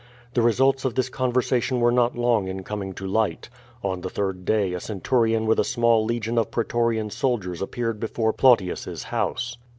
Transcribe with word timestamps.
The 0.33 0.41
results 0.41 0.83
of 0.83 0.95
this 0.95 1.11
conver 1.11 1.43
sation 1.47 1.79
were 1.79 1.91
not 1.91 2.17
long 2.17 2.47
in 2.47 2.63
coming 2.63 2.91
to 2.93 3.05
light. 3.05 3.49
On 3.83 4.01
the 4.01 4.09
third 4.09 4.45
day 4.45 4.73
a 4.73 4.79
centurion 4.79 5.45
with 5.45 5.59
a 5.59 5.63
small 5.63 6.03
legion 6.03 6.39
of 6.39 6.49
pretorian 6.49 7.11
soldiers 7.11 7.61
ap 7.61 7.69
peared 7.69 7.99
before 7.99 8.33
Plautius's 8.33 9.03
house. 9.03 9.57